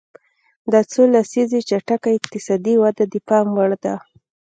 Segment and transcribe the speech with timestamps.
[0.71, 3.95] دا څو لسیزې چټکه اقتصادي وده د پام وړ ده.